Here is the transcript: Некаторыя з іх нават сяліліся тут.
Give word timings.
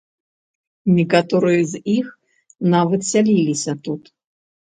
Некаторыя 0.97 1.59
з 1.73 1.81
іх 1.97 2.07
нават 2.77 3.01
сяліліся 3.11 3.73
тут. 3.91 4.03